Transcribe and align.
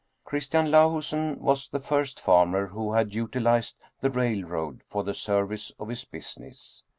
Christian 0.25 0.71
Lahusen 0.71 1.37
was 1.37 1.69
the 1.69 1.79
first 1.79 2.19
farmer 2.19 2.65
who 2.65 2.93
had 2.93 3.13
utilized 3.13 3.77
the 3.99 4.09
railroad 4.09 4.81
for 4.87 5.03
the 5.03 5.13
service 5.13 5.71
of 5.77 5.89
his 5.89 6.05
business. 6.05 6.81